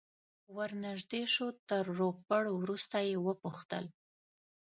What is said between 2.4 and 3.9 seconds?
وروسته یې وپوښتل.